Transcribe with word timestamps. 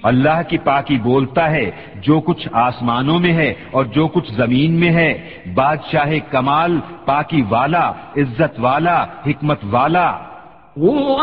اللہ 0.03 0.43
کی 0.49 0.59
پاکی 0.59 0.99
بولتا 0.99 1.51
ہے، 1.51 1.71
جو 1.95 2.21
کچھ 2.21 2.49
آسمانوں 2.53 3.19
میں 3.19 3.33
ہے 3.33 3.55
اور 3.71 3.85
جو 3.85 4.09
کچھ 4.09 4.33
زمین 4.33 4.73
میں 4.73 4.91
ہے۔ 4.91 5.29
بادشاہ 5.55 6.13
کمال، 6.31 6.81
پاکی 7.05 7.43
والا، 7.49 7.93
عزت 8.17 8.61
والا، 8.61 9.03
حکمت 9.03 9.59
والا۔ 9.71 10.19
هو 10.79 11.23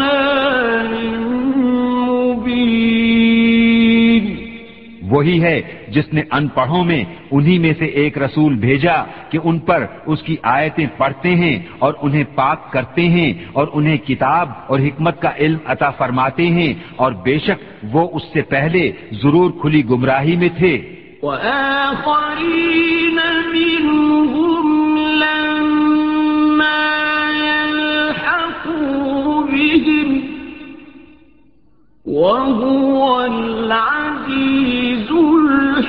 وہی 5.21 5.41
ہے 5.41 5.61
جس 5.87 6.13
نے 6.13 6.21
ان 6.31 6.47
پڑھوں 6.47 6.83
میں 6.83 7.03
انہی 7.31 7.57
میں 7.59 7.73
سے 7.79 7.85
ایک 7.99 8.17
رسول 8.17 8.53
بھیجا 8.55 8.97
کہ 9.29 9.39
ان 9.43 9.59
پر 9.59 9.85
اس 10.05 10.21
کی 10.21 10.35
آیتیں 10.41 10.87
پڑھتے 10.97 11.35
ہیں 11.35 11.55
اور 11.79 11.93
انہیں 12.01 12.23
پاک 12.35 12.71
کرتے 12.73 13.03
ہیں 13.09 13.33
اور 13.53 13.67
انہیں 13.73 13.97
کتاب 13.97 14.49
اور 14.67 14.79
حکمت 14.79 15.21
کا 15.21 15.31
علم 15.39 15.57
عطا 15.65 15.89
فرماتے 15.89 16.47
ہیں 16.47 16.73
اور 16.95 17.11
بے 17.11 17.37
شک 17.39 17.59
وہ 17.91 18.07
اس 18.13 18.23
سے 18.33 18.41
پہلے 18.41 18.91
ضرور 19.23 19.51
کھلی 19.61 19.81
گمراہی 19.89 20.35
میں 20.35 20.49
تھے۔ 20.57 20.73
وآخرین 21.21 23.19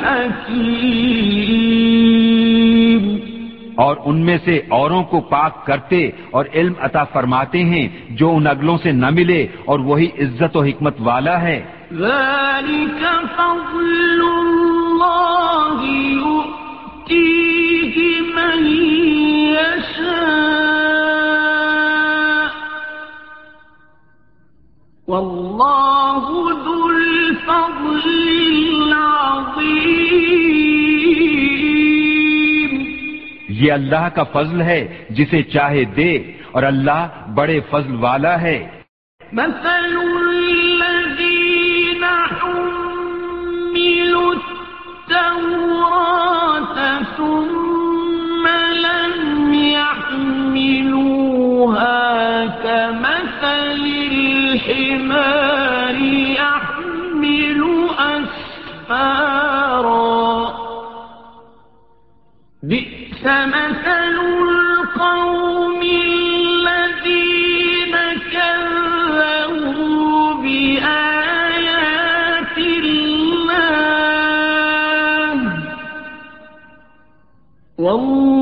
الحكيم 0.04 1.42
اور 3.74 3.96
ان 4.04 4.16
میں 4.18 4.38
سے 4.44 4.60
اوروں 4.68 5.02
کو 5.04 5.20
پاک 5.20 5.66
کرتے 5.66 6.10
اور 6.30 6.44
علم 6.54 6.72
عطا 6.80 7.04
فرماتے 7.04 7.64
ہیں 7.64 7.88
جو 8.10 8.36
ان 8.36 8.46
اگلوں 8.46 8.78
سے 8.82 8.90
نہ 8.92 9.10
ملے 9.10 9.46
اور 9.64 9.78
وہی 9.78 10.08
عزت 10.18 10.56
و 10.56 10.62
حکمت 10.62 10.96
والا 11.00 11.36
ہے۔ 11.42 11.58
ذلك 11.92 13.02
فضل 13.36 14.20
الله 14.22 15.78
يؤتيه 16.16 17.16
من 18.36 18.58
يشاء 19.54 20.42
والله 25.08 26.24
ذو 26.64 26.80
الفضل 26.88 28.71
العظيم 29.02 30.02
یہ 33.48 33.72
اللہ 33.72 34.08
کا 34.14 34.22
فضل 34.22 34.60
ہے 34.60 35.04
جسے 35.10 35.42
چاہے 35.42 35.84
دے 35.84 36.12
اور 36.50 36.62
اللہ 36.62 37.06
بڑے 37.34 37.60
فضل 37.70 37.94
والا 37.94 38.42
ہے۔ 38.42 38.58
مثل 39.32 39.96
الذين 40.44 42.04
حملوا 42.40 44.32
التوراة 45.10 45.56
ثم 47.16 47.61
أسفارا 58.92 60.52
بئس 62.62 63.24
مثل 63.24 64.16
القوم 64.42 65.82
الذين 65.82 67.94
كذبوا 68.32 70.34
بآيات 70.42 71.78
الله. 72.58 73.62
والله 77.78 78.41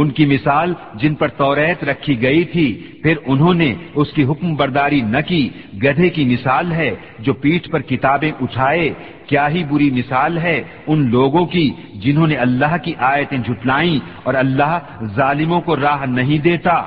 ان 0.00 0.10
کی 0.10 0.26
مثال 0.26 0.74
جن 0.94 1.14
پر 1.14 1.28
توریت 1.28 1.84
رکھی 1.84 2.22
گئی 2.22 2.44
تھی، 2.44 2.82
پھر 3.02 3.14
انہوں 3.26 3.54
نے 3.54 3.74
اس 3.94 4.12
کی 4.12 4.24
حکم 4.24 4.54
برداری 4.54 5.00
نہ 5.00 5.16
کی۔ 5.26 5.48
گدھے 5.84 6.08
کی 6.08 6.24
مثال 6.24 6.72
ہے 6.72 6.94
جو 7.18 7.34
پیٹھ 7.34 7.70
پر 7.70 7.80
کتابیں 7.80 8.32
اٹھائے۔ 8.40 8.90
کیا 9.26 9.48
ہی 9.48 9.64
بری 9.64 9.90
مثال 9.90 10.38
ہے 10.38 10.62
ان 10.86 11.10
لوگوں 11.10 11.46
کی 11.46 11.70
جنہوں 11.94 12.26
نے 12.26 12.34
اللہ 12.34 12.76
کی 12.82 12.92
آیتیں 12.98 13.38
جھٹلائیں 13.38 13.98
اور 14.22 14.34
اللہ 14.34 14.78
ظالموں 15.16 15.60
کو 15.60 15.76
راہ 15.76 16.06
نہیں 16.06 16.38
دیتا۔ 16.38 16.82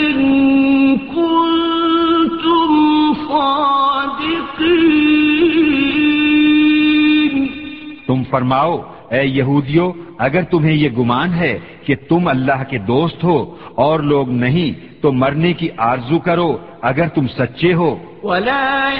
إن 0.00 0.98
كنتم 0.98 3.14
صادقين 3.28 4.54
تم 8.06 8.22
فرماؤ 8.30 8.82
اے 9.10 9.24
یہودیو 9.24 9.92
اگر 10.18 10.42
تمہیں 10.42 10.72
یہ 10.72 10.88
گمان 10.98 11.34
ہے 11.34 11.58
کہ 11.84 11.94
تم 12.08 12.28
اللہ 12.28 12.62
کے 12.70 12.78
دوست 12.78 13.24
ہو 13.24 13.56
اور 13.74 14.00
لوگ 14.00 14.30
نہیں 14.30 15.00
تو 15.00 15.12
مرنے 15.12 15.52
کی 15.52 15.68
آرزو 15.76 16.18
کرو 16.18 16.58
اگر 16.82 17.08
تم 17.08 17.26
سچے 17.26 17.74
ہو۔ 17.74 17.98
ولا 18.22 18.90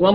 اور 0.00 0.14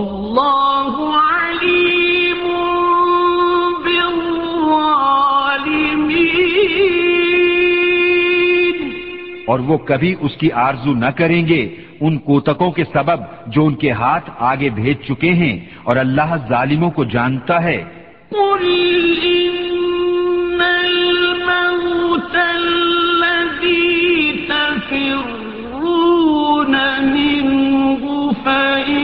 وہ 9.58 9.78
کبھی 9.78 10.14
اس 10.20 10.36
کی 10.36 10.52
آرزو 10.52 10.94
نہ 10.94 11.06
کریں 11.16 11.46
گے 11.46 11.74
ان 12.00 12.18
کوتکوں 12.18 12.70
کے 12.70 12.84
سبب 12.84 13.20
جو 13.46 13.66
ان 13.66 13.74
کے 13.74 13.90
ہاتھ 13.90 14.30
آگے 14.38 14.70
بھیج 14.70 14.96
چکے 15.08 15.30
ہیں 15.30 15.60
اور 15.82 15.96
اللہ 15.96 16.34
ظالموں 16.48 16.90
کو 16.90 17.04
جانتا 17.04 17.62
ہے۔ 17.62 17.84
قل 18.30 19.22
إن 19.22 20.60
الموت 20.60 22.36
الذي 22.36 24.46
تفرون 24.48 26.76
منه 27.00 28.32
فإنه 28.44 29.03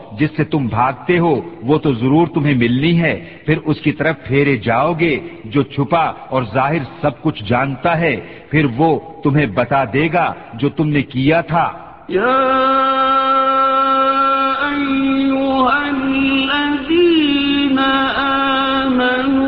جس 0.21 0.29
سے 0.37 0.43
تم 0.43 0.67
بھاگتے 0.67 1.19
ہو، 1.19 1.41
وہ 1.63 1.77
تو 1.77 1.93
ضرور 1.93 2.27
تمہیں 2.27 2.55
ملنی 2.55 3.01
ہے۔ 3.01 3.37
پھر 3.45 3.57
اس 3.65 3.81
کی 3.81 3.91
طرف 3.91 4.15
پھیرے 4.23 4.57
جاؤ 4.57 4.93
گے، 4.99 5.19
جو 5.45 5.63
چھپا 5.63 6.05
اور 6.29 6.43
ظاہر 6.53 6.83
سب 7.01 7.21
کچھ 7.21 7.43
جانتا 7.43 7.99
ہے۔ 7.99 8.15
پھر 8.49 8.65
وہ 8.77 8.99
تمہیں 9.23 9.45
بتا 9.45 9.83
دے 9.93 10.09
گا 10.13 10.33
جو 10.53 10.69
تم 10.69 10.89
نے 10.89 11.01
کیا 11.01 11.41
تھا۔ 11.41 11.73
يا 12.09 12.41
أيها 14.69 15.87
الذين 16.13 17.79
آمنوا 18.15 19.41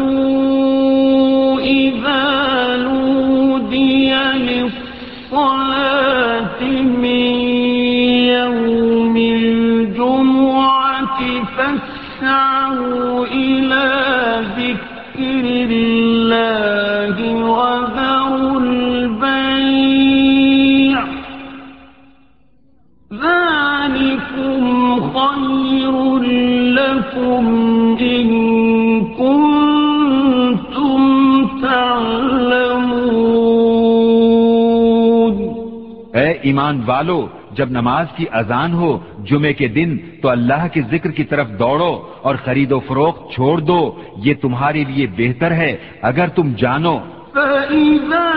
اے 36.14 36.32
ایمان 36.42 36.82
والو، 36.86 37.28
جب 37.52 37.70
نماز 37.70 38.08
کی 38.16 38.26
اذان 38.32 38.74
ہو، 38.74 39.00
جمعے 39.24 39.54
کے 39.54 39.68
دن، 39.68 39.98
تو 40.22 40.30
اللہ 40.30 40.68
کے 40.74 40.82
ذکر 40.92 41.12
کی 41.12 41.24
طرف 41.24 41.50
دوڑو 41.60 42.08
اور 42.22 42.36
خرید 42.46 42.72
و 42.72 42.80
فروخت 42.80 43.34
چھوڑ 43.34 43.60
دو، 43.60 44.02
یہ 44.18 44.34
تمہارے 44.42 44.84
لیے 44.84 45.08
بہتر 45.18 45.52
ہے، 45.52 45.78
اگر 46.02 46.28
تم 46.28 46.54
جانو۔ 46.58 46.98
فإذا 47.34 48.30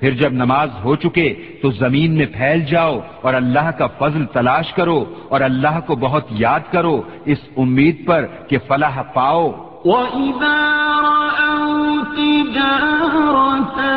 پھر 0.00 0.10
جب 0.10 0.32
نماز 0.32 0.68
ہو 0.84 0.96
چکے 0.96 1.34
تو 1.62 1.70
زمین 1.70 2.14
میں 2.14 2.26
پھیل 2.26 2.60
جاؤ 2.64 2.98
اور 3.22 3.34
اللہ 3.34 3.70
کا 3.70 3.86
فضل 3.86 4.24
تلاش 4.24 4.72
کرو 4.72 5.04
اور 5.28 5.40
اللہ 5.40 5.80
کو 5.86 5.96
بہت 5.96 6.24
یاد 6.30 6.60
کرو 6.70 7.02
اس 7.24 7.38
امید 7.56 8.06
پر 8.06 8.26
کہ 8.48 8.58
فلاح 8.68 9.02
پاؤ۔ 9.02 9.50
وَإِذَا 9.84 10.58
رَأَوْا 11.02 12.02
تِجَارَةً 12.16 13.96